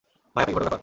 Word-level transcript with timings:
ভাই 0.33 0.41
আপনি 0.41 0.51
কি 0.51 0.55
ফটোগ্রাফার? 0.55 0.79